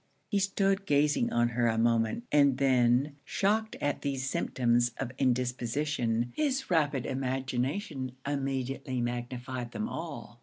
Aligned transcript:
He 0.29 0.39
stood 0.39 0.87
gazing 0.87 1.31
on 1.31 1.49
her 1.49 1.67
a 1.67 1.77
moment, 1.77 2.23
and 2.31 2.57
then, 2.57 3.17
shocked 3.23 3.75
at 3.79 4.01
these 4.01 4.27
symptoms 4.27 4.89
of 4.97 5.11
indisposition, 5.19 6.33
his 6.35 6.71
rapid 6.71 7.05
imagination 7.05 8.13
immediately 8.25 8.99
magnified 8.99 9.73
them 9.73 9.87
all. 9.87 10.39